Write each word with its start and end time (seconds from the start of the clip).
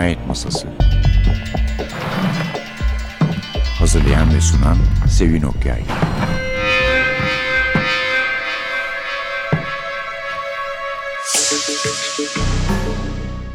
Cinayet 0.00 0.26
Masası 0.26 0.68
Hazırlayan 3.78 4.34
ve 4.34 4.40
sunan 4.40 4.76
Sevin 5.08 5.42
Okyay 5.42 5.82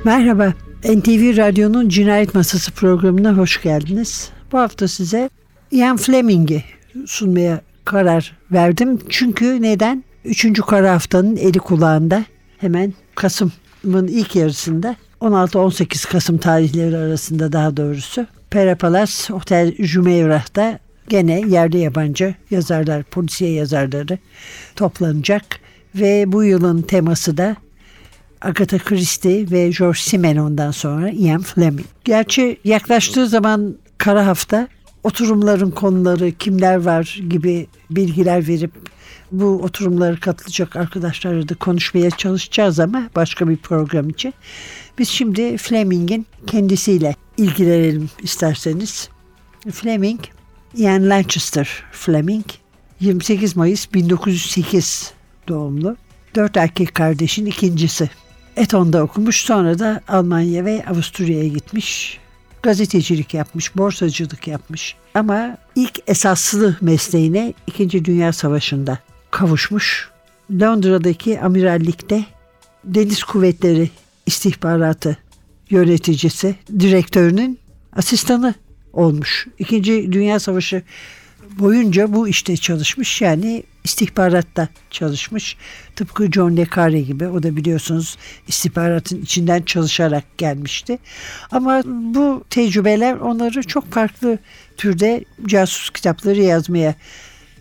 Merhaba, 0.04 0.54
NTV 0.84 1.38
Radyo'nun 1.38 1.90
Cinayet 1.90 2.36
Masası 2.36 2.72
programına 2.72 3.38
hoş 3.38 3.62
geldiniz. 3.62 4.30
Bu 4.52 4.60
hafta 4.60 4.88
size 4.88 5.30
Ian 5.72 5.98
Fleming'i 5.98 6.64
sunmaya 7.06 7.62
karar 7.86 8.38
verdim. 8.52 9.00
Çünkü 9.10 9.62
neden? 9.62 10.04
Üçüncü 10.26 10.62
kara 10.62 10.94
haftanın 10.94 11.36
eli 11.36 11.60
kulağında 11.60 12.26
hemen 12.58 12.94
Kasım'ın 13.16 14.08
ilk 14.08 14.36
yarısında 14.36 14.96
16-18 15.26 16.12
Kasım 16.12 16.38
tarihleri 16.38 16.98
arasında 16.98 17.52
daha 17.52 17.78
doğrusu 17.78 18.26
Pere 18.50 18.76
Palace 18.76 19.34
Otel 19.34 19.76
Jumeirah'ta 19.80 20.80
gene 21.10 21.42
yerli 21.48 21.78
yabancı 21.78 22.36
yazarlar, 22.52 23.04
polisiye 23.04 23.52
yazarları 23.52 24.18
toplanacak 24.76 25.44
ve 25.96 26.32
bu 26.32 26.44
yılın 26.44 26.82
teması 26.82 27.38
da 27.38 27.56
Agatha 28.42 28.78
Christie 28.78 29.52
ve 29.52 29.70
George 29.70 30.00
Simenon'dan 30.00 30.72
sonra 30.72 31.10
Ian 31.10 31.42
Fleming. 31.42 31.88
Gerçi 32.04 32.58
yaklaştığı 32.64 33.28
zaman 33.28 33.76
kara 33.98 34.28
hafta 34.28 34.68
oturumların 35.04 35.72
konuları, 35.72 36.32
kimler 36.32 36.76
var 36.76 37.20
gibi 37.30 37.68
bilgiler 37.90 38.48
verip 38.48 38.72
bu 39.32 39.46
oturumlara 39.46 40.16
katılacak 40.16 40.76
arkadaşlarla 40.76 41.50
da 41.50 41.56
konuşmaya 41.56 42.10
çalışacağız 42.10 42.80
ama 42.80 43.10
başka 43.16 43.50
bir 43.50 43.58
program 43.58 44.10
için. 44.10 44.34
Biz 44.98 45.10
şimdi 45.10 45.58
Fleming'in 45.58 46.26
kendisiyle 46.48 47.16
ilgilenelim 47.38 48.10
isterseniz. 48.24 49.10
Fleming, 49.72 50.20
Ian 50.78 51.10
Lanchester 51.10 51.84
Fleming, 51.92 52.46
28 53.00 53.56
Mayıs 53.56 53.94
1908 53.94 55.14
doğumlu. 55.48 55.98
Dört 56.36 56.58
erkek 56.58 56.96
kardeşin 56.96 57.46
ikincisi. 57.46 58.10
Eton'da 58.56 59.04
okumuş 59.04 59.42
sonra 59.42 59.80
da 59.80 60.02
Almanya 60.08 60.66
ve 60.66 60.86
Avusturya'ya 60.90 61.48
gitmiş. 61.48 62.20
Gazetecilik 62.64 63.34
yapmış, 63.34 63.78
borsacılık 63.78 64.48
yapmış. 64.48 64.96
Ama 65.14 65.58
ilk 65.76 66.00
esaslı 66.08 66.78
mesleğine 66.82 67.54
İkinci 67.68 68.06
Dünya 68.06 68.34
Savaşı'nda 68.34 69.00
kavuşmuş. 69.32 70.10
Londra'daki 70.52 71.42
amirallikte 71.42 72.26
Deniz 72.84 73.24
Kuvvetleri 73.24 73.90
istihbaratı 74.26 75.18
yöneticisi, 75.70 76.56
direktörünün 76.80 77.60
asistanı 77.94 78.54
olmuş. 78.94 79.48
İkinci 79.60 80.12
Dünya 80.12 80.40
Savaşı 80.40 80.84
boyunca 81.60 82.14
bu 82.14 82.28
işte 82.28 82.58
çalışmış 82.58 83.22
yani 83.22 83.64
istihbaratta 83.84 84.68
çalışmış. 84.92 85.58
Tıpkı 85.96 86.32
John 86.32 86.58
Le 86.58 86.68
Carre 86.76 87.02
gibi 87.02 87.28
o 87.28 87.44
da 87.44 87.56
biliyorsunuz 87.56 88.18
istihbaratın 88.48 89.22
içinden 89.22 89.62
çalışarak 89.62 90.38
gelmişti. 90.38 90.98
Ama 91.52 91.82
bu 91.86 92.44
tecrübeler 92.50 93.14
onları 93.14 93.64
çok 93.64 93.92
farklı 93.92 94.38
türde 94.78 95.26
casus 95.46 95.90
kitapları 95.90 96.42
yazmaya 96.42 96.96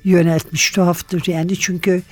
yöneltmiş 0.05 0.71
tuhaftır 0.71 1.23
yani 1.27 1.57
çünkü 1.59 2.03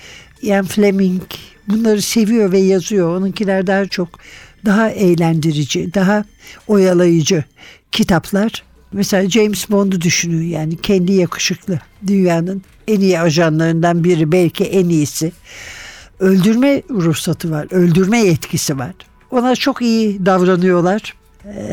Ian 0.42 0.66
Fleming 0.66 1.22
bunları 1.68 2.02
seviyor 2.02 2.52
ve 2.52 2.58
yazıyor. 2.58 3.18
Onunkiler 3.18 3.66
daha 3.66 3.86
çok 3.86 4.08
daha 4.64 4.90
eğlendirici, 4.90 5.94
daha 5.94 6.24
oyalayıcı 6.66 7.44
kitaplar. 7.92 8.62
Mesela 8.92 9.30
James 9.30 9.70
Bond'u 9.70 10.00
düşünün 10.00 10.44
yani 10.44 10.76
kendi 10.76 11.12
yakışıklı 11.12 11.78
dünyanın 12.06 12.62
en 12.88 13.00
iyi 13.00 13.20
ajanlarından 13.20 14.04
biri 14.04 14.32
belki 14.32 14.64
en 14.64 14.88
iyisi. 14.88 15.32
Öldürme 16.20 16.82
ruhsatı 16.90 17.50
var, 17.50 17.66
öldürme 17.70 18.18
yetkisi 18.18 18.78
var. 18.78 18.92
Ona 19.30 19.56
çok 19.56 19.82
iyi 19.82 20.26
davranıyorlar. 20.26 21.14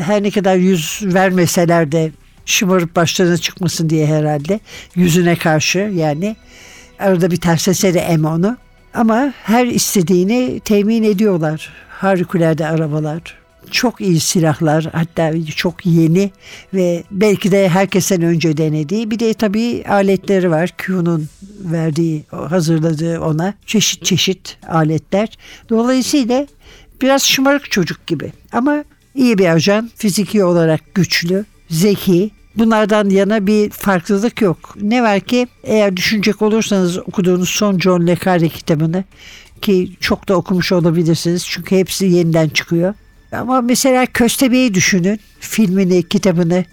Her 0.00 0.22
ne 0.22 0.30
kadar 0.30 0.56
yüz 0.56 1.00
vermeseler 1.02 1.92
de 1.92 2.12
şımarıp 2.46 2.96
başlarına 2.96 3.36
çıkmasın 3.36 3.90
diye 3.90 4.06
herhalde 4.06 4.60
yüzüne 4.94 5.36
karşı 5.36 5.78
yani 5.78 6.36
arada 6.98 7.30
bir 7.30 7.36
ters 7.36 7.68
eseri 7.68 7.98
em 7.98 8.24
onu. 8.24 8.56
Ama 8.94 9.32
her 9.42 9.66
istediğini 9.66 10.60
temin 10.64 11.02
ediyorlar. 11.02 11.72
Harikulade 12.00 12.66
arabalar, 12.66 13.38
çok 13.70 14.00
iyi 14.00 14.20
silahlar 14.20 14.88
hatta 14.92 15.32
çok 15.56 15.86
yeni 15.86 16.30
ve 16.74 17.04
belki 17.10 17.52
de 17.52 17.68
herkesten 17.68 18.22
önce 18.22 18.56
denediği 18.56 19.10
bir 19.10 19.18
de 19.18 19.34
tabii 19.34 19.84
aletleri 19.88 20.50
var. 20.50 20.70
Q'nun 20.76 21.28
verdiği, 21.60 22.24
hazırladığı 22.30 23.20
ona 23.20 23.54
çeşit 23.66 24.04
çeşit 24.04 24.58
aletler. 24.68 25.38
Dolayısıyla 25.68 26.46
biraz 27.02 27.22
şımarık 27.22 27.70
çocuk 27.70 28.06
gibi 28.06 28.32
ama 28.52 28.84
iyi 29.14 29.38
bir 29.38 29.46
ajan, 29.46 29.90
fiziki 29.96 30.44
olarak 30.44 30.94
güçlü, 30.94 31.44
zeki, 31.68 32.30
Bunlardan 32.56 33.10
yana 33.10 33.46
bir 33.46 33.70
farklılık 33.70 34.42
yok. 34.42 34.76
Ne 34.80 35.02
var 35.02 35.20
ki 35.20 35.46
eğer 35.64 35.96
düşünecek 35.96 36.42
olursanız 36.42 36.98
okuduğunuz 36.98 37.48
son 37.48 37.78
John 37.78 38.06
Le 38.06 38.16
Carre 38.24 38.48
kitabını 38.48 39.04
ki 39.62 39.92
çok 40.00 40.28
da 40.28 40.34
okumuş 40.34 40.72
olabilirsiniz 40.72 41.46
çünkü 41.46 41.76
hepsi 41.76 42.06
yeniden 42.06 42.48
çıkıyor. 42.48 42.94
Ama 43.32 43.60
mesela 43.60 44.06
Köstebeği 44.06 44.74
düşünün 44.74 45.20
filmini, 45.40 46.02
kitabını 46.02 46.64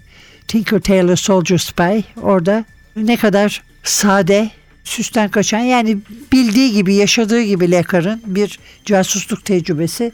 Tinker 0.48 0.80
Tailor 0.80 1.16
Soldier 1.16 1.58
Spy 1.58 2.00
orada 2.22 2.64
ne 2.96 3.16
kadar 3.16 3.62
sade, 3.84 4.50
süsten 4.84 5.28
kaçan 5.28 5.58
yani 5.58 5.98
bildiği 6.32 6.72
gibi 6.72 6.94
yaşadığı 6.94 7.42
gibi 7.42 7.70
Lekar'ın 7.70 8.22
bir 8.26 8.58
casusluk 8.84 9.44
tecrübesi 9.44 10.12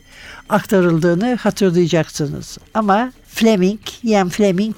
aktarıldığını 0.49 1.35
hatırlayacaksınız. 1.35 2.59
Ama 2.75 3.13
Fleming, 3.29 3.81
Ian 4.03 4.29
Fleming 4.29 4.77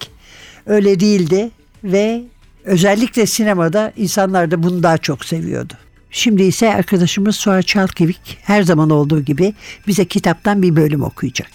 öyle 0.67 1.01
değildi 1.01 1.51
ve 1.85 2.23
özellikle 2.65 3.27
sinemada 3.27 3.93
insanlar 3.97 4.51
da 4.51 4.63
bunu 4.63 4.83
daha 4.83 4.99
çok 4.99 5.25
seviyordu. 5.25 5.75
Şimdi 6.11 6.43
ise 6.43 6.75
arkadaşımız 6.75 7.37
Suha 7.37 7.63
Çalkevik 7.63 8.39
her 8.43 8.63
zaman 8.63 8.91
olduğu 8.91 9.21
gibi 9.21 9.55
bize 9.87 10.05
kitaptan 10.05 10.63
bir 10.63 10.77
bölüm 10.77 11.03
okuyacak. 11.03 11.51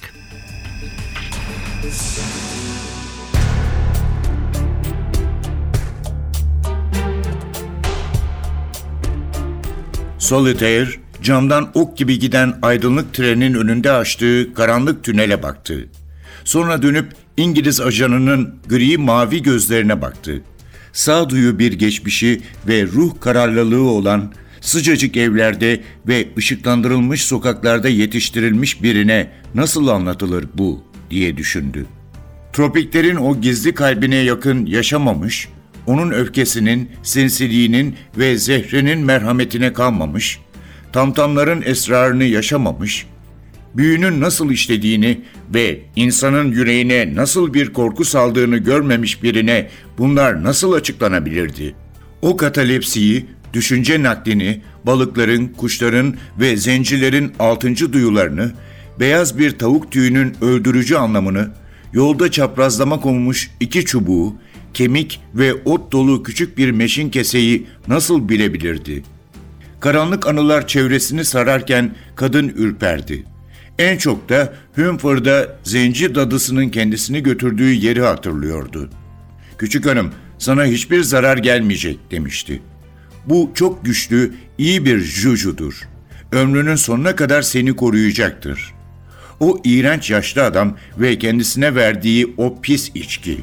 Solitaire 10.19 10.89
camdan 11.21 11.71
ok 11.73 11.97
gibi 11.97 12.19
giden 12.19 12.53
aydınlık 12.61 13.13
trenin 13.13 13.53
önünde 13.53 13.91
açtığı 13.91 14.53
karanlık 14.53 15.03
tünele 15.03 15.43
baktı. 15.43 15.89
Sonra 16.43 16.81
dönüp 16.81 17.13
İngiliz 17.37 17.81
ajanının 17.81 18.55
gri 18.69 18.97
mavi 18.97 19.43
gözlerine 19.43 20.01
baktı. 20.01 20.41
Sağduyu 20.93 21.59
bir 21.59 21.73
geçmişi 21.73 22.41
ve 22.67 22.83
ruh 22.83 23.19
kararlılığı 23.19 23.83
olan 23.83 24.33
sıcacık 24.61 25.17
evlerde 25.17 25.81
ve 26.07 26.27
ışıklandırılmış 26.37 27.23
sokaklarda 27.23 27.89
yetiştirilmiş 27.89 28.83
birine 28.83 29.31
nasıl 29.55 29.87
anlatılır 29.87 30.45
bu 30.57 30.83
diye 31.09 31.37
düşündü. 31.37 31.85
Tropiklerin 32.53 33.15
o 33.15 33.41
gizli 33.41 33.73
kalbine 33.73 34.15
yakın 34.15 34.65
yaşamamış, 34.65 35.47
onun 35.87 36.11
öfkesinin, 36.11 36.89
sinsiliğinin 37.03 37.95
ve 38.17 38.37
zehrinin 38.37 38.99
merhametine 38.99 39.73
kalmamış, 39.73 40.39
tamtamların 40.93 41.61
esrarını 41.61 42.23
yaşamamış, 42.23 43.05
büyünün 43.75 44.21
nasıl 44.21 44.51
işlediğini 44.51 45.21
ve 45.53 45.81
insanın 45.95 46.51
yüreğine 46.51 47.15
nasıl 47.15 47.53
bir 47.53 47.73
korku 47.73 48.05
saldığını 48.05 48.57
görmemiş 48.57 49.23
birine 49.23 49.69
bunlar 49.97 50.43
nasıl 50.43 50.73
açıklanabilirdi? 50.73 51.75
O 52.21 52.37
katalepsiyi, 52.37 53.25
düşünce 53.53 54.03
naklini, 54.03 54.61
balıkların, 54.85 55.47
kuşların 55.47 56.15
ve 56.39 56.57
zencilerin 56.57 57.31
altıncı 57.39 57.93
duyularını, 57.93 58.51
beyaz 58.99 59.37
bir 59.37 59.59
tavuk 59.59 59.91
tüyünün 59.91 60.33
öldürücü 60.41 60.95
anlamını, 60.95 61.51
yolda 61.93 62.31
çaprazlama 62.31 62.99
konmuş 62.99 63.51
iki 63.59 63.85
çubuğu, 63.85 64.35
kemik 64.73 65.21
ve 65.35 65.53
ot 65.53 65.91
dolu 65.91 66.23
küçük 66.23 66.57
bir 66.57 66.71
meşin 66.71 67.09
keseyi 67.09 67.67
nasıl 67.87 68.29
bilebilirdi? 68.29 69.03
Karanlık 69.79 70.27
anılar 70.27 70.67
çevresini 70.67 71.25
sararken 71.25 71.95
kadın 72.15 72.47
ürperdi. 72.47 73.23
En 73.79 73.97
çok 73.97 74.29
da 74.29 74.53
Hümford'a 74.77 75.57
zenci 75.63 76.15
dadısının 76.15 76.69
kendisini 76.69 77.23
götürdüğü 77.23 77.71
yeri 77.71 78.01
hatırlıyordu. 78.01 78.89
Küçük 79.57 79.85
hanım, 79.85 80.11
sana 80.37 80.65
hiçbir 80.65 81.03
zarar 81.03 81.37
gelmeyecek 81.37 82.11
demişti. 82.11 82.61
Bu 83.25 83.51
çok 83.55 83.85
güçlü, 83.85 84.33
iyi 84.57 84.85
bir 84.85 84.99
jujudur. 84.99 85.87
Ömrünün 86.31 86.75
sonuna 86.75 87.15
kadar 87.15 87.41
seni 87.41 87.75
koruyacaktır. 87.75 88.73
O 89.39 89.61
iğrenç 89.63 90.09
yaşlı 90.09 90.43
adam 90.43 90.77
ve 90.97 91.19
kendisine 91.19 91.75
verdiği 91.75 92.33
o 92.37 92.61
pis 92.61 92.91
içki. 92.95 93.37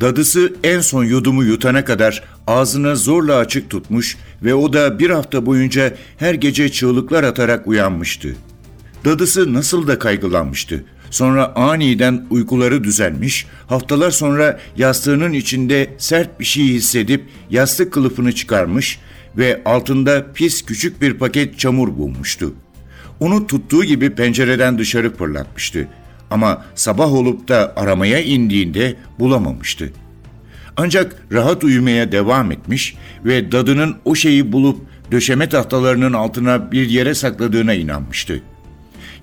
Dadısı 0.00 0.52
en 0.64 0.80
son 0.80 1.04
yudumu 1.04 1.44
yutana 1.44 1.84
kadar 1.84 2.22
ağzını 2.46 2.96
zorla 2.96 3.36
açık 3.36 3.70
tutmuş 3.70 4.16
ve 4.42 4.54
o 4.54 4.72
da 4.72 4.98
bir 4.98 5.10
hafta 5.10 5.46
boyunca 5.46 5.94
her 6.16 6.34
gece 6.34 6.68
çığlıklar 6.68 7.24
atarak 7.24 7.66
uyanmıştı. 7.66 8.36
Dadısı 9.04 9.54
nasıl 9.54 9.86
da 9.86 9.98
kaygılanmıştı. 9.98 10.84
Sonra 11.10 11.54
aniden 11.56 12.26
uykuları 12.30 12.84
düzelmiş, 12.84 13.46
haftalar 13.66 14.10
sonra 14.10 14.60
yastığının 14.76 15.32
içinde 15.32 15.90
sert 15.98 16.40
bir 16.40 16.44
şey 16.44 16.64
hissedip 16.64 17.24
yastık 17.50 17.92
kılıfını 17.92 18.32
çıkarmış 18.32 18.98
ve 19.36 19.62
altında 19.64 20.32
pis 20.32 20.62
küçük 20.62 21.02
bir 21.02 21.14
paket 21.14 21.58
çamur 21.58 21.98
bulmuştu. 21.98 22.54
Onu 23.20 23.46
tuttuğu 23.46 23.84
gibi 23.84 24.10
pencereden 24.10 24.78
dışarı 24.78 25.16
fırlatmıştı. 25.16 25.88
Ama 26.30 26.64
sabah 26.74 27.12
olup 27.12 27.48
da 27.48 27.72
aramaya 27.76 28.22
indiğinde 28.22 28.96
bulamamıştı. 29.18 29.92
Ancak 30.76 31.16
rahat 31.32 31.64
uyumaya 31.64 32.12
devam 32.12 32.52
etmiş 32.52 32.96
ve 33.24 33.52
dadının 33.52 33.96
o 34.04 34.14
şeyi 34.14 34.52
bulup 34.52 34.80
döşeme 35.12 35.48
tahtalarının 35.48 36.12
altına 36.12 36.72
bir 36.72 36.88
yere 36.88 37.14
sakladığına 37.14 37.74
inanmıştı. 37.74 38.42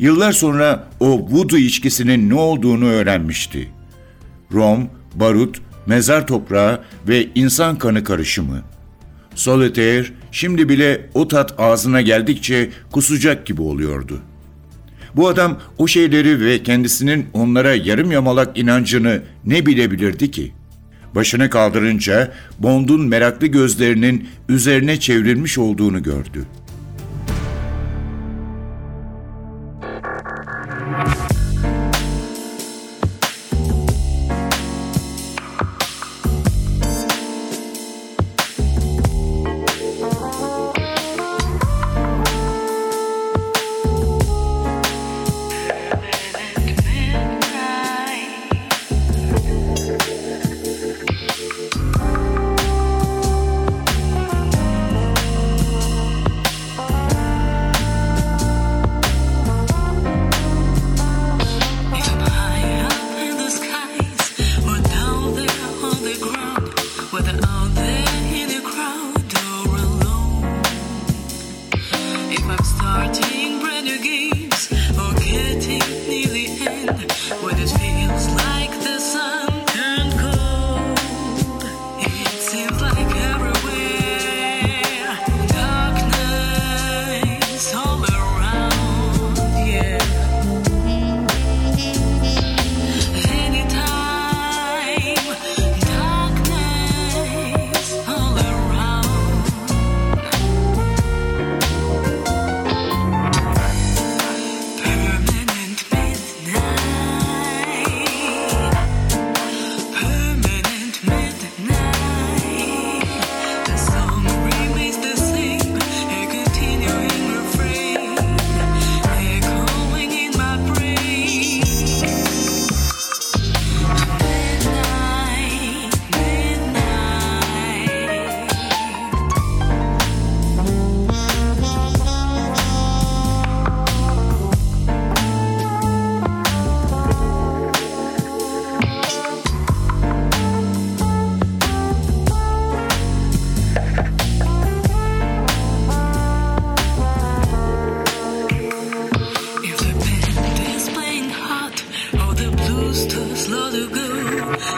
Yıllar 0.01 0.31
sonra 0.31 0.88
o 1.00 1.27
voodoo 1.31 1.57
içkisinin 1.57 2.30
ne 2.30 2.33
olduğunu 2.33 2.86
öğrenmişti. 2.86 3.69
Rom, 4.53 4.89
barut, 5.15 5.62
mezar 5.86 6.27
toprağı 6.27 6.81
ve 7.07 7.27
insan 7.36 7.77
kanı 7.77 8.03
karışımı. 8.03 8.62
Solitaire 9.36 10.07
şimdi 10.31 10.69
bile 10.69 11.09
o 11.13 11.27
tat 11.27 11.59
ağzına 11.59 12.01
geldikçe 12.01 12.69
kusacak 12.92 13.45
gibi 13.45 13.62
oluyordu. 13.62 14.19
Bu 15.15 15.27
adam 15.27 15.59
o 15.77 15.88
şeyleri 15.88 16.45
ve 16.45 16.63
kendisinin 16.63 17.27
onlara 17.33 17.75
yarım 17.75 18.12
yamalak 18.12 18.57
inancını 18.57 19.21
ne 19.45 19.65
bilebilirdi 19.65 20.31
ki? 20.31 20.51
Başını 21.15 21.50
kaldırınca 21.50 22.31
Bond'un 22.59 23.07
meraklı 23.07 23.47
gözlerinin 23.47 24.27
üzerine 24.50 25.00
çevrilmiş 25.00 25.57
olduğunu 25.57 26.04
gördü. 26.04 26.45
Thank 30.92 31.16
you. 31.16 31.31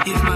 If 0.05 0.21
my 0.21 0.32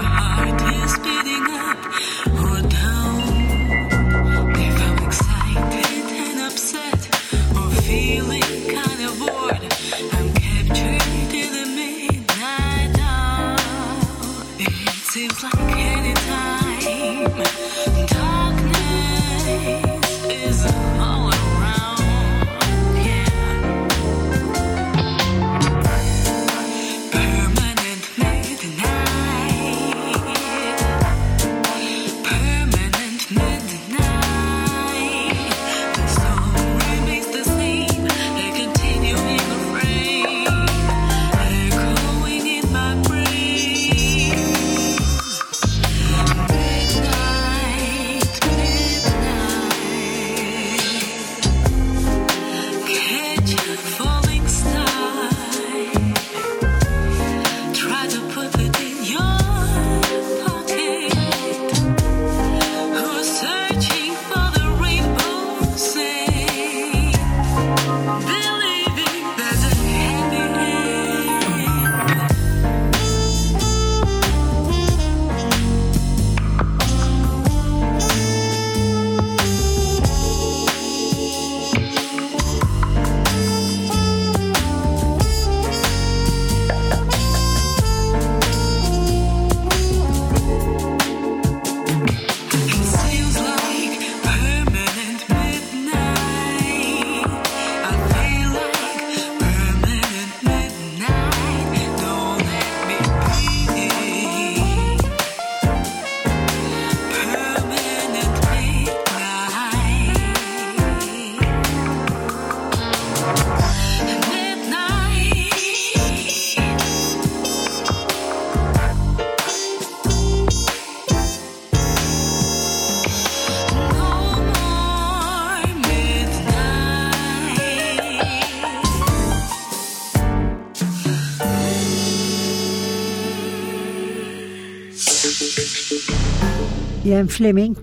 Ian 137.08 137.26
Fleming 137.26 137.76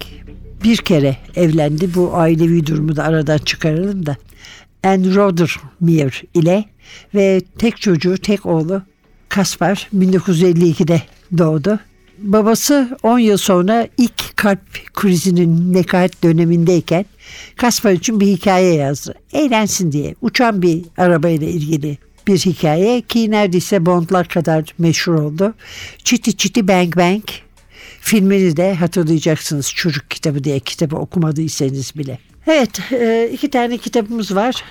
bir 0.63 0.77
kere 0.77 1.17
evlendi. 1.35 1.95
Bu 1.95 2.15
ailevi 2.15 2.65
durumu 2.65 2.95
da 2.95 3.03
aradan 3.03 3.37
çıkaralım 3.37 4.05
da. 4.05 4.17
Anne 4.83 5.15
Rothermere 5.15 6.11
ile 6.33 6.65
ve 7.15 7.41
tek 7.57 7.81
çocuğu, 7.81 8.17
tek 8.17 8.45
oğlu 8.45 8.81
Kaspar 9.29 9.89
1952'de 9.95 11.01
doğdu. 11.37 11.79
Babası 12.17 12.97
10 13.03 13.19
yıl 13.19 13.37
sonra 13.37 13.87
ilk 13.97 14.37
kalp 14.37 14.93
krizinin 14.93 15.73
nekaat 15.73 16.23
dönemindeyken 16.23 17.05
Kaspar 17.55 17.91
için 17.91 18.19
bir 18.19 18.27
hikaye 18.27 18.73
yazdı. 18.73 19.13
Eğlensin 19.33 19.91
diye. 19.91 20.15
Uçan 20.21 20.61
bir 20.61 20.81
arabayla 20.97 21.47
ilgili 21.47 21.97
bir 22.27 22.37
hikaye 22.37 23.01
ki 23.01 23.31
neredeyse 23.31 23.85
Bond'lar 23.85 24.27
kadar 24.27 24.73
meşhur 24.77 25.13
oldu. 25.13 25.53
Çiti 26.03 26.37
Çiti 26.37 26.67
Bang 26.67 26.97
Bang 26.97 27.23
filmini 28.05 28.57
de 28.57 28.75
hatırlayacaksınız 28.75 29.71
çocuk 29.71 30.11
kitabı 30.11 30.43
diye 30.43 30.59
kitabı 30.59 30.95
okumadıysanız 30.95 31.95
bile. 31.95 32.19
Evet 32.47 32.91
e, 32.91 33.29
iki 33.33 33.49
tane 33.49 33.77
kitabımız 33.77 34.35
var. 34.35 34.63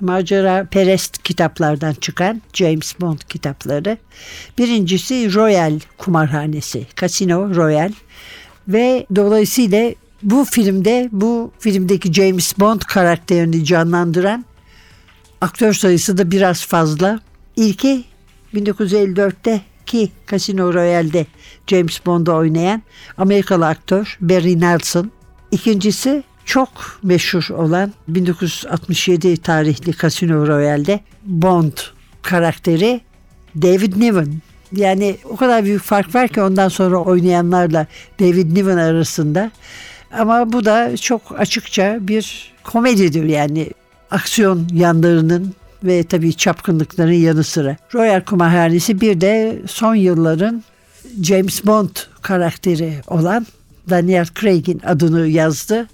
Macera 0.00 0.64
Perest 0.64 1.22
kitaplardan 1.22 1.94
çıkan 1.94 2.42
James 2.52 3.00
Bond 3.00 3.18
kitapları. 3.18 3.98
Birincisi 4.58 5.34
Royal 5.34 5.80
Kumarhanesi, 5.98 6.86
Casino 6.96 7.54
Royal 7.54 7.92
ve 8.68 9.06
dolayısıyla 9.16 9.94
bu 10.22 10.44
filmde 10.44 11.08
bu 11.12 11.52
filmdeki 11.58 12.12
James 12.12 12.58
Bond 12.58 12.80
karakterini 12.80 13.64
canlandıran 13.64 14.44
aktör 15.40 15.72
sayısı 15.72 16.18
da 16.18 16.30
biraz 16.30 16.66
fazla. 16.66 17.20
İlki 17.56 18.04
1954'te 18.54 19.60
ki 19.90 20.10
Casino 20.30 20.74
Royale'de 20.74 21.26
James 21.66 22.06
Bond'u 22.06 22.34
oynayan 22.34 22.82
Amerikalı 23.18 23.66
aktör 23.66 24.18
Barry 24.20 24.60
Nelson. 24.60 25.10
İkincisi 25.50 26.22
çok 26.44 26.68
meşhur 27.02 27.48
olan 27.50 27.92
1967 28.08 29.36
tarihli 29.36 29.96
Casino 29.96 30.46
Royale'de 30.46 31.00
Bond 31.24 31.72
karakteri 32.22 33.00
David 33.62 34.00
Niven. 34.00 34.34
Yani 34.72 35.16
o 35.24 35.36
kadar 35.36 35.64
büyük 35.64 35.82
fark 35.82 36.14
var 36.14 36.28
ki 36.28 36.42
ondan 36.42 36.68
sonra 36.68 36.96
oynayanlarla 36.96 37.86
David 38.20 38.54
Niven 38.54 38.76
arasında. 38.76 39.50
Ama 40.12 40.52
bu 40.52 40.64
da 40.64 40.96
çok 40.96 41.40
açıkça 41.40 41.98
bir 42.00 42.52
komedidir 42.64 43.24
yani 43.24 43.70
aksiyon 44.10 44.68
yanlarının 44.72 45.54
ve 45.84 46.02
tabii 46.02 46.34
çapkınlıkların 46.34 47.12
yanı 47.12 47.44
sıra. 47.44 47.76
Royal 47.94 48.20
Kumarhanesi 48.20 49.00
bir 49.00 49.20
de 49.20 49.62
son 49.66 49.94
yılların 49.94 50.64
James 51.22 51.66
Bond 51.66 51.96
karakteri 52.22 52.94
olan 53.06 53.46
Daniel 53.90 54.26
Craig'in 54.40 54.80
adını 54.86 55.28
yazdı. 55.28 55.88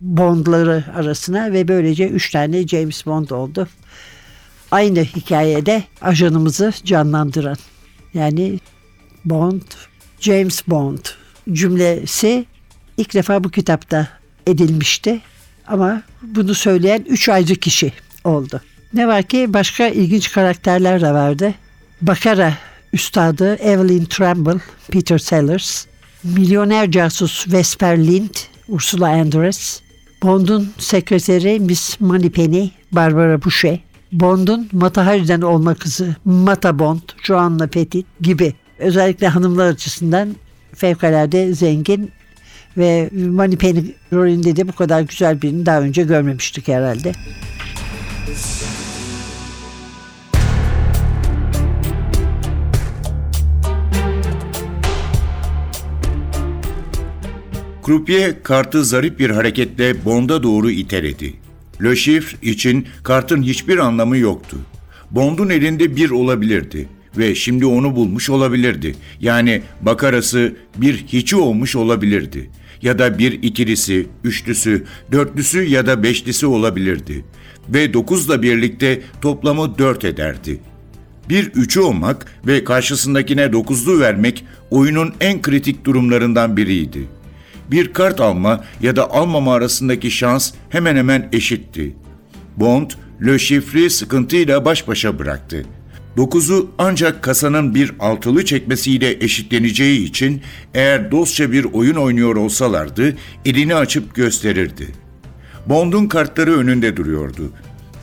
Bond'ları 0.00 0.84
arasına 0.94 1.52
ve 1.52 1.68
böylece 1.68 2.08
üç 2.08 2.30
tane 2.30 2.66
James 2.66 3.06
Bond 3.06 3.30
oldu. 3.30 3.68
Aynı 4.70 5.00
hikayede 5.00 5.84
ajanımızı 6.00 6.72
canlandıran 6.84 7.56
yani 8.14 8.58
Bond, 9.24 9.62
James 10.20 10.68
Bond 10.68 10.98
cümlesi 11.52 12.46
ilk 12.96 13.14
defa 13.14 13.44
bu 13.44 13.50
kitapta 13.50 14.08
edilmişti. 14.46 15.20
Ama 15.66 16.02
bunu 16.22 16.54
söyleyen 16.54 17.04
üç 17.08 17.28
ayrı 17.28 17.54
kişi 17.54 17.92
oldu. 18.24 18.60
Ne 18.94 19.08
var 19.08 19.22
ki 19.22 19.54
başka 19.54 19.88
ilginç 19.88 20.32
karakterler 20.32 21.00
de 21.00 21.12
vardı. 21.12 21.54
Bakara 22.02 22.54
üstadı 22.92 23.54
Evelyn 23.54 24.04
Tremble, 24.04 24.60
Peter 24.88 25.18
Sellers, 25.18 25.86
milyoner 26.24 26.90
casus 26.90 27.52
Vesper 27.52 28.06
Lind, 28.06 28.34
Ursula 28.68 29.08
Andress, 29.08 29.80
Bond'un 30.22 30.72
sekreteri 30.78 31.60
Miss 31.60 32.00
Moneypenny, 32.00 32.68
Barbara 32.92 33.42
Boucher, 33.42 33.78
Bond'un 34.12 34.68
Mata 34.72 35.06
Hari'den 35.06 35.40
olma 35.40 35.74
kızı 35.74 36.16
Mata 36.24 36.78
Bond, 36.78 37.00
Joanna 37.22 37.66
Petit 37.66 38.06
gibi 38.20 38.54
özellikle 38.78 39.28
hanımlar 39.28 39.66
açısından 39.66 40.36
fevkalade 40.74 41.54
zengin 41.54 42.10
ve 42.76 43.10
Moneypenny 43.12 43.84
rolünde 44.12 44.56
de 44.56 44.68
bu 44.68 44.72
kadar 44.72 45.00
güzel 45.00 45.42
birini 45.42 45.66
daha 45.66 45.80
önce 45.80 46.02
görmemiştik 46.02 46.68
herhalde. 46.68 47.12
Croupier 57.90 58.42
kartı 58.42 58.84
zarif 58.84 59.18
bir 59.18 59.30
hareketle 59.30 60.04
Bond'a 60.04 60.42
doğru 60.42 60.70
iteledi. 60.70 61.34
Le 61.82 61.96
Chiffre 61.96 62.50
için 62.50 62.86
kartın 63.02 63.42
hiçbir 63.42 63.78
anlamı 63.78 64.16
yoktu. 64.16 64.56
Bond'un 65.10 65.50
elinde 65.50 65.96
bir 65.96 66.10
olabilirdi 66.10 66.88
ve 67.18 67.34
şimdi 67.34 67.66
onu 67.66 67.96
bulmuş 67.96 68.30
olabilirdi. 68.30 68.94
Yani 69.20 69.62
bakarası 69.80 70.56
bir 70.76 71.04
hiçi 71.06 71.36
olmuş 71.36 71.76
olabilirdi. 71.76 72.50
Ya 72.82 72.98
da 72.98 73.18
bir 73.18 73.32
ikilisi, 73.32 74.06
üçlüsü, 74.24 74.84
dörtlüsü 75.12 75.62
ya 75.62 75.86
da 75.86 76.02
beşlisi 76.02 76.46
olabilirdi. 76.46 77.24
Ve 77.74 77.92
dokuzla 77.92 78.42
birlikte 78.42 79.00
toplamı 79.20 79.78
dört 79.78 80.04
ederdi. 80.04 80.60
Bir 81.28 81.46
üçü 81.46 81.80
olmak 81.80 82.26
ve 82.46 82.64
karşısındakine 82.64 83.52
dokuzlu 83.52 84.00
vermek 84.00 84.44
oyunun 84.70 85.14
en 85.20 85.42
kritik 85.42 85.84
durumlarından 85.84 86.56
biriydi. 86.56 87.08
Bir 87.70 87.92
kart 87.92 88.20
alma 88.20 88.64
ya 88.82 88.96
da 88.96 89.10
almama 89.10 89.54
arasındaki 89.54 90.10
şans 90.10 90.52
hemen 90.68 90.96
hemen 90.96 91.28
eşitti. 91.32 91.96
Bond, 92.56 92.90
Le 93.26 93.38
Chiffre'i 93.38 93.90
sıkıntıyla 93.90 94.64
baş 94.64 94.88
başa 94.88 95.18
bıraktı. 95.18 95.64
Dokuzu 96.16 96.70
ancak 96.78 97.22
kasanın 97.22 97.74
bir 97.74 97.92
altılı 98.00 98.44
çekmesiyle 98.44 99.24
eşitleneceği 99.24 100.04
için 100.04 100.42
eğer 100.74 101.10
dostça 101.10 101.52
bir 101.52 101.64
oyun 101.64 101.96
oynuyor 101.96 102.36
olsalardı 102.36 103.16
elini 103.44 103.74
açıp 103.74 104.14
gösterirdi. 104.14 104.86
Bond'un 105.66 106.06
kartları 106.06 106.58
önünde 106.58 106.96
duruyordu. 106.96 107.50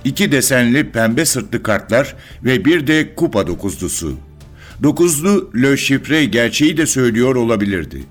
İki 0.04 0.32
desenli 0.32 0.92
pembe 0.92 1.26
sırtlı 1.26 1.64
kartlar 1.64 2.16
ve 2.44 2.66
bir 2.66 2.88
de 2.88 3.16
kupa 3.16 3.48
dokuzlusu. 3.48 4.18
Dokuzlu 4.84 5.52
Le 5.62 5.78
Chiffre 5.78 6.26
gerçeği 6.26 6.78
de 6.78 6.86
söylüyor 6.86 7.36
olabilirdi. 7.36 8.04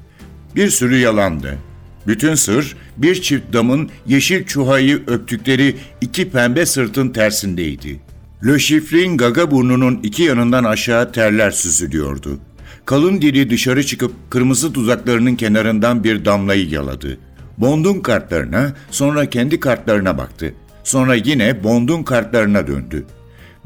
Bir 0.56 0.70
sürü 0.70 0.96
yalandı. 0.96 1.58
Bütün 2.06 2.34
sır 2.34 2.76
bir 2.96 3.22
çift 3.22 3.52
damın 3.52 3.90
yeşil 4.06 4.44
çuhayı 4.44 5.02
öptükleri 5.06 5.76
iki 6.00 6.30
pembe 6.30 6.66
sırtın 6.66 7.08
tersindeydi. 7.08 8.00
Le 8.46 8.58
Chiffre'in 8.58 9.16
gaga 9.16 9.50
burnunun 9.50 10.00
iki 10.02 10.22
yanından 10.22 10.64
aşağı 10.64 11.12
terler 11.12 11.50
süzülüyordu. 11.50 12.38
Kalın 12.84 13.22
dili 13.22 13.50
dışarı 13.50 13.86
çıkıp 13.86 14.12
kırmızı 14.30 14.74
dudaklarının 14.74 15.36
kenarından 15.36 16.04
bir 16.04 16.24
damlayı 16.24 16.68
yaladı. 16.68 17.18
Bond'un 17.58 18.00
kartlarına, 18.00 18.72
sonra 18.90 19.30
kendi 19.30 19.60
kartlarına 19.60 20.18
baktı. 20.18 20.54
Sonra 20.84 21.14
yine 21.14 21.64
Bond'un 21.64 22.02
kartlarına 22.02 22.66
döndü. 22.66 23.06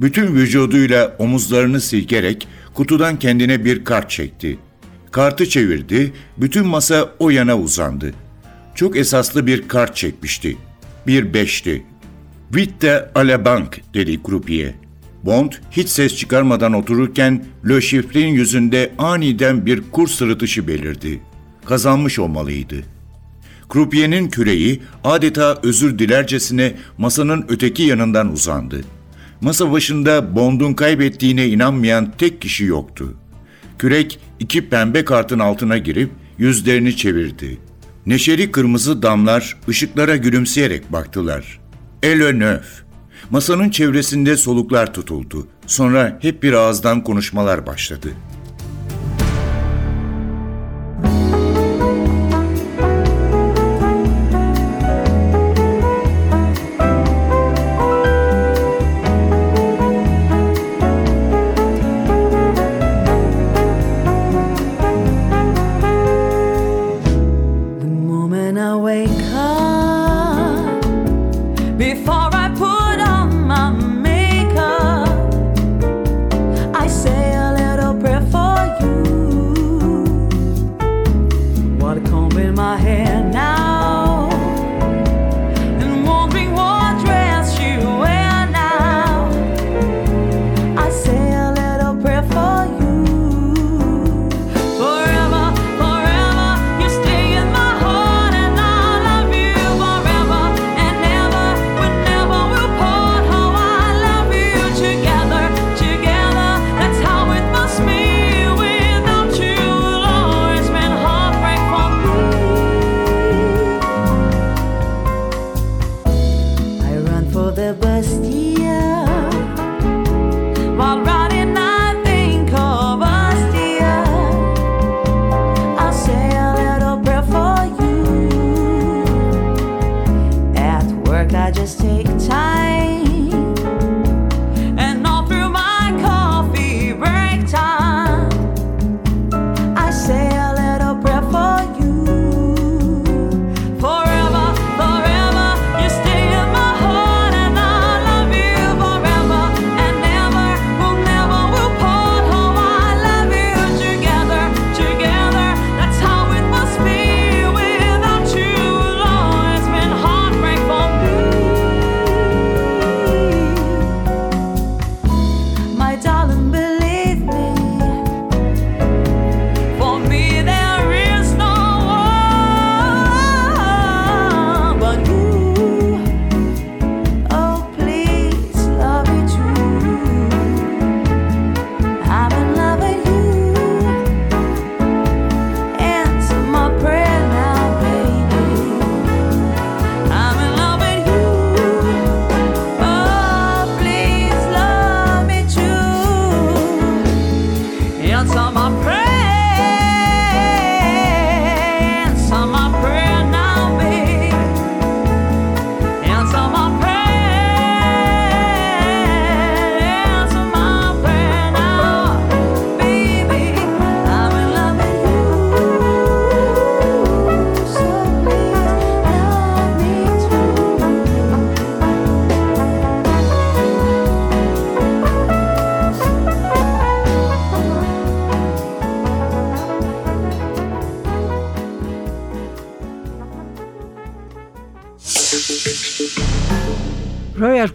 Bütün 0.01 0.35
vücuduyla 0.35 1.17
omuzlarını 1.19 1.81
silkerek 1.81 2.49
kutudan 2.75 3.19
kendine 3.19 3.65
bir 3.65 3.85
kart 3.85 4.11
çekti. 4.11 4.59
Kartı 5.11 5.49
çevirdi, 5.49 6.13
bütün 6.37 6.67
masa 6.67 7.11
o 7.19 7.31
yana 7.31 7.59
uzandı. 7.59 8.13
Çok 8.75 8.97
esaslı 8.97 9.47
bir 9.47 9.69
kart 9.69 9.97
çekmişti. 9.97 10.57
Bir 11.07 11.35
beşti. 11.35 11.83
Vitte 12.55 13.11
à 13.15 13.29
la 13.29 13.45
banque 13.45 13.83
dedi 13.95 14.21
Croupier. 14.27 14.75
Bond 15.23 15.53
hiç 15.71 15.89
ses 15.89 16.17
çıkarmadan 16.17 16.73
otururken 16.73 17.45
Le 17.69 17.81
Chiffre'in 17.81 18.29
yüzünde 18.35 18.93
aniden 18.99 19.67
bir 19.67 19.83
kur 19.93 20.09
sırıtışı 20.09 20.69
belirdi. 20.69 21.21
Kazanmış 21.65 22.19
olmalıydı. 22.19 22.77
Croupier'in 23.73 24.29
küreği 24.29 24.83
adeta 25.05 25.59
özür 25.63 25.99
dilercesine 25.99 26.75
masanın 26.99 27.45
öteki 27.49 27.83
yanından 27.83 28.33
uzandı. 28.33 28.81
Masa 29.41 29.73
başında 29.73 30.37
Bond'un 30.37 30.75
kaybettiğine 30.75 31.49
inanmayan 31.49 32.13
tek 32.19 32.41
kişi 32.41 32.65
yoktu. 32.65 33.15
Kürek 33.79 34.19
iki 34.39 34.69
pembe 34.69 35.05
kartın 35.05 35.39
altına 35.39 35.79
girip 35.79 36.11
yüzlerini 36.39 36.97
çevirdi. 36.97 37.59
Neşeli 38.07 38.53
kırmızı 38.53 39.03
damlar 39.03 39.57
ışıklara 39.69 40.17
gülümseyerek 40.17 40.93
baktılar. 40.93 41.61
El 42.03 42.33
neuf. 42.33 42.83
Masanın 43.31 43.71
çevresinde 43.71 44.37
soluklar 44.37 44.95
tutuldu. 44.95 45.47
Sonra 45.67 46.19
hep 46.23 46.43
bir 46.43 46.53
ağızdan 46.53 47.05
konuşmalar 47.05 47.67
başladı. 47.67 48.09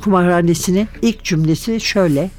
Kumarhanesi'nin 0.06 0.88
ilk 1.02 1.24
cümlesi 1.24 1.82
şöyle. 1.82 2.32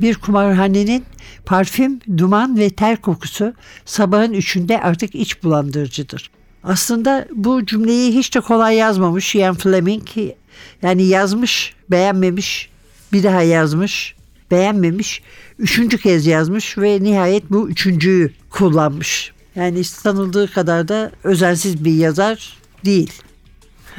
Bir 0.00 0.14
kumarhanenin 0.14 1.04
parfüm, 1.46 2.00
duman 2.16 2.58
ve 2.58 2.70
ter 2.70 3.00
kokusu 3.02 3.52
sabahın 3.84 4.32
üçünde 4.32 4.80
artık 4.80 5.14
iç 5.14 5.42
bulandırıcıdır. 5.42 6.30
Aslında 6.64 7.28
bu 7.34 7.66
cümleyi 7.66 8.14
hiç 8.14 8.34
de 8.34 8.40
kolay 8.40 8.76
yazmamış 8.76 9.34
Ian 9.34 9.54
Fleming. 9.54 10.08
Yani 10.82 11.02
yazmış, 11.02 11.74
beğenmemiş, 11.90 12.70
bir 13.12 13.22
daha 13.22 13.42
yazmış, 13.42 14.14
beğenmemiş, 14.50 15.22
üçüncü 15.58 15.98
kez 15.98 16.26
yazmış 16.26 16.78
ve 16.78 16.98
nihayet 17.02 17.50
bu 17.50 17.70
üçüncüyü 17.70 18.32
kullanmış. 18.50 19.32
Yani 19.54 19.84
sanıldığı 19.84 20.52
kadar 20.52 20.88
da 20.88 21.10
özensiz 21.24 21.84
bir 21.84 21.94
yazar 21.94 22.58
değil. 22.84 23.12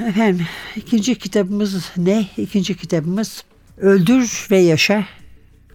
Efendim 0.08 0.46
ikinci 0.76 1.16
kitabımız 1.16 1.92
ne? 1.98 2.28
İkinci 2.38 2.78
kitabımız 2.78 3.44
Öldür 3.78 4.48
ve 4.52 4.58
Yaşa. 4.58 5.06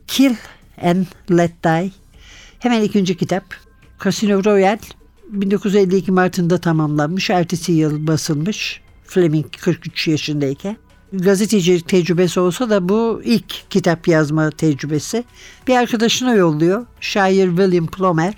Kill 0.07 0.35
and 0.83 1.07
Let 1.31 1.65
Die. 1.65 1.91
Hemen 2.59 2.83
ikinci 2.83 3.17
kitap. 3.17 3.45
Casino 4.05 4.45
Royale 4.45 4.79
1952 5.29 6.13
Mart'ında 6.13 6.59
tamamlanmış. 6.59 7.31
Ertesi 7.31 7.73
yıl 7.73 8.07
basılmış. 8.07 8.81
Fleming 9.05 9.47
43 9.61 10.09
yaşındayken. 10.09 10.77
Gazetecilik 11.13 11.89
tecrübesi 11.89 12.41
olsa 12.41 12.71
da 12.71 12.89
bu 12.89 13.23
ilk 13.25 13.71
kitap 13.71 14.09
yazma 14.09 14.51
tecrübesi. 14.51 15.25
Bir 15.67 15.77
arkadaşına 15.77 16.35
yolluyor. 16.35 16.87
Şair 17.01 17.49
William 17.49 17.87
Plomer. 17.87 18.35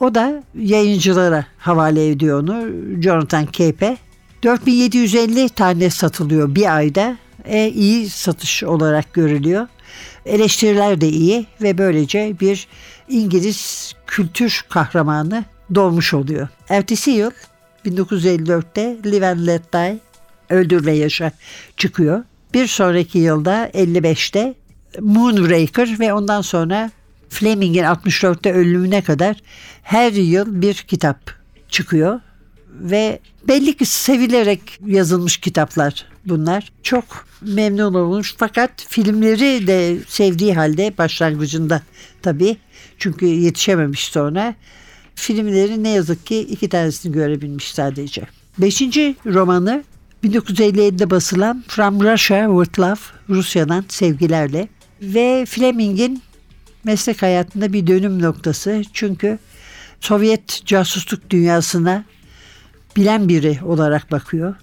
O 0.00 0.14
da 0.14 0.44
yayıncılara 0.54 1.46
havale 1.58 2.08
ediyor 2.08 2.42
onu. 2.42 2.66
Jonathan 3.02 3.48
Cape. 3.52 4.05
4750 4.46 5.48
tane 5.48 5.90
satılıyor 5.90 6.54
bir 6.54 6.76
ayda. 6.76 7.16
E, 7.44 7.68
iyi 7.68 8.10
satış 8.10 8.62
olarak 8.62 9.12
görülüyor. 9.12 9.68
Eleştiriler 10.26 11.00
de 11.00 11.08
iyi 11.08 11.46
ve 11.62 11.78
böylece 11.78 12.36
bir 12.40 12.68
İngiliz 13.08 13.92
kültür 14.06 14.64
kahramanı 14.68 15.44
doğmuş 15.74 16.14
oluyor. 16.14 16.48
Ertesi 16.68 17.10
yıl 17.10 17.30
1954'te 17.86 18.96
Live 19.04 19.28
and 19.28 19.46
Let 19.46 19.72
Die 19.72 19.98
Öldür 20.50 20.86
ve 20.86 20.92
Yaşa 20.92 21.32
çıkıyor. 21.76 22.24
Bir 22.54 22.66
sonraki 22.66 23.18
yılda 23.18 23.68
55'te 23.68 24.54
Moonraker 25.00 26.00
ve 26.00 26.12
ondan 26.12 26.40
sonra 26.40 26.90
Fleming'in 27.28 27.84
64'te 27.84 28.52
ölümüne 28.52 29.02
kadar 29.02 29.36
her 29.82 30.12
yıl 30.12 30.62
bir 30.62 30.74
kitap 30.74 31.18
çıkıyor 31.68 32.20
ve 32.80 33.18
belli 33.48 33.76
ki 33.76 33.86
sevilerek 33.86 34.80
yazılmış 34.86 35.36
kitaplar 35.36 36.06
bunlar. 36.26 36.72
Çok 36.82 37.04
memnun 37.42 37.94
olmuş 37.94 38.34
fakat 38.38 38.70
filmleri 38.88 39.66
de 39.66 39.96
sevdiği 40.08 40.54
halde 40.54 40.94
başlangıcında 40.98 41.82
tabii 42.22 42.56
çünkü 42.98 43.26
yetişememiş 43.26 44.04
sonra 44.04 44.54
filmleri 45.14 45.82
ne 45.82 45.88
yazık 45.88 46.26
ki 46.26 46.38
iki 46.38 46.68
tanesini 46.68 47.12
görebilmiş 47.12 47.74
sadece. 47.74 48.22
Beşinci 48.58 49.16
romanı 49.26 49.84
1957'de 50.24 51.10
basılan 51.10 51.64
From 51.68 52.00
Russia 52.00 52.64
with 52.64 52.80
Love, 52.80 53.00
Rusya'dan 53.28 53.84
sevgilerle 53.88 54.68
ve 55.02 55.44
Fleming'in 55.48 56.22
meslek 56.84 57.22
hayatında 57.22 57.72
bir 57.72 57.86
dönüm 57.86 58.22
noktası. 58.22 58.82
Çünkü 58.92 59.38
Sovyet 60.00 60.62
casusluk 60.66 61.30
dünyasına 61.30 62.04
bilen 62.96 63.28
biri 63.28 63.58
olarak 63.64 64.12
bakıyor. 64.12 64.54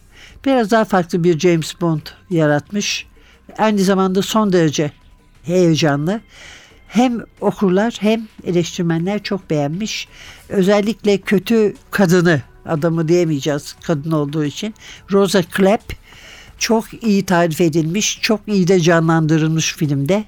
Biraz 0.46 0.72
daha 0.72 0.86
farklı 0.86 1.24
bir 1.24 1.40
James 1.40 1.82
Bond 1.82 2.02
yaratmış. 2.30 3.08
Aynı 3.58 3.80
zamanda 3.80 4.22
son 4.22 4.54
derece 4.54 4.92
heyecanlı. 5.44 6.22
Hem 6.88 7.20
okurlar 7.42 7.98
hem 8.00 8.28
eleştirmenler 8.44 9.24
çok 9.24 9.50
beğenmiş. 9.50 10.08
Özellikle 10.50 11.18
kötü 11.18 11.74
kadını, 11.92 12.42
adamı 12.66 13.08
diyemeyeceğiz 13.08 13.76
kadın 13.84 14.12
olduğu 14.12 14.46
için. 14.46 14.76
Rosa 15.12 15.42
Klepp 15.42 15.94
çok 16.58 17.04
iyi 17.04 17.26
tarif 17.26 17.62
edilmiş, 17.62 18.20
çok 18.22 18.42
iyi 18.48 18.68
de 18.68 18.80
canlandırılmış 18.80 19.76
filmde. 19.76 20.24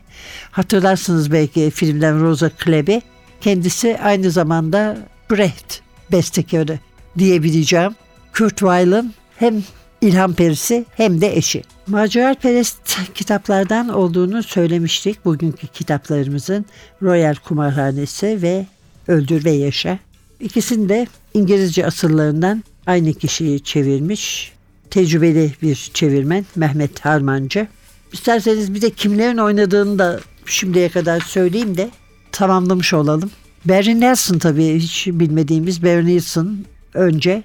Hatırlarsınız 0.51 1.31
belki 1.31 1.71
filmden 1.71 2.21
Rosa 2.21 2.49
Klepp'i. 2.49 3.01
Kendisi 3.41 3.97
aynı 4.03 4.31
zamanda 4.31 4.97
Brecht 5.31 5.79
bestekarı 6.11 6.79
diyebileceğim. 7.17 7.95
Kurt 8.37 8.59
Weill'ın 8.59 9.13
hem 9.37 9.63
ilham 10.01 10.33
perisi 10.33 10.85
hem 10.95 11.21
de 11.21 11.37
eşi. 11.37 11.63
Maceraperest 11.87 12.97
kitaplardan 13.13 13.89
olduğunu 13.89 14.43
söylemiştik. 14.43 15.25
Bugünkü 15.25 15.67
kitaplarımızın 15.67 16.65
Royal 17.01 17.35
Kumarhanesi 17.35 18.41
ve 18.41 18.65
Öldür 19.07 19.45
ve 19.45 19.51
Yaşa. 19.51 19.99
İkisini 20.39 20.89
de 20.89 21.07
İngilizce 21.33 21.85
asıllarından 21.85 22.63
aynı 22.87 23.13
kişiyi 23.13 23.63
çevirmiş. 23.63 24.53
Tecrübeli 24.89 25.51
bir 25.61 25.91
çevirmen 25.93 26.45
Mehmet 26.55 26.99
Harmancı. 26.99 27.67
İsterseniz 28.13 28.73
bir 28.73 28.81
de 28.81 28.89
kimlerin 28.89 29.37
oynadığını 29.37 29.99
da 29.99 30.19
şimdiye 30.45 30.89
kadar 30.89 31.19
söyleyeyim 31.19 31.77
de 31.77 31.89
tamamlamış 32.31 32.93
olalım. 32.93 33.31
Barry 33.65 33.99
Nelson 33.99 34.39
tabii 34.39 34.79
hiç 34.79 35.07
bilmediğimiz 35.07 35.83
Barry 35.83 36.05
Nelson 36.05 36.57
önce 36.95 37.43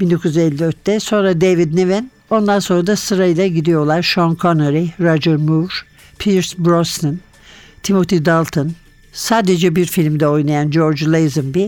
1954'te 0.00 1.00
sonra 1.00 1.40
David 1.40 1.76
Niven 1.76 2.10
ondan 2.30 2.58
sonra 2.58 2.86
da 2.86 2.96
sırayla 2.96 3.46
gidiyorlar. 3.46 4.02
Sean 4.14 4.36
Connery, 4.40 4.86
Roger 5.00 5.36
Moore, 5.36 5.72
Pierce 6.18 6.64
Brosnan, 6.64 7.18
Timothy 7.82 8.24
Dalton, 8.24 8.72
sadece 9.12 9.76
bir 9.76 9.86
filmde 9.86 10.28
oynayan 10.28 10.70
George 10.70 11.06
Lazenby 11.06 11.66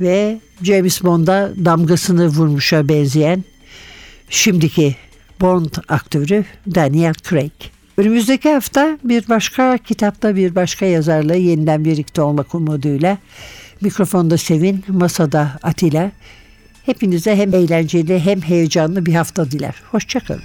ve 0.00 0.40
James 0.62 1.02
Bond'a 1.02 1.50
damgasını 1.64 2.28
vurmuşa 2.28 2.88
benzeyen 2.88 3.44
şimdiki 4.28 4.96
Bond 5.40 5.70
aktörü 5.88 6.44
Daniel 6.74 7.14
Craig. 7.14 7.52
Önümüzdeki 7.96 8.52
hafta 8.52 8.98
bir 9.04 9.28
başka 9.28 9.78
kitapta 9.78 10.36
bir 10.36 10.54
başka 10.54 10.86
yazarla 10.86 11.34
yeniden 11.34 11.84
birlikte 11.84 12.22
olmak 12.22 12.54
umuduyla 12.54 13.18
mikrofonda 13.80 14.38
Sevin, 14.38 14.84
masada 14.88 15.58
Atilla. 15.62 16.10
Hepinize 16.86 17.36
hem 17.36 17.54
eğlenceli 17.54 18.20
hem 18.20 18.40
heyecanlı 18.40 19.06
bir 19.06 19.14
hafta 19.14 19.50
diler. 19.50 19.74
Hoşçakalın. 19.90 20.42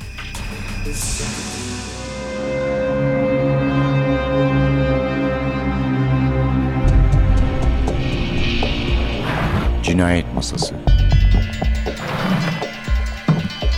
Cinayet 9.84 10.34
Masası 10.36 10.76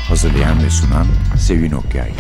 Hazırlayan 0.08 0.64
ve 0.64 0.70
sunan 0.70 1.08
Sevin 1.38 1.72
Okyay 1.72 2.12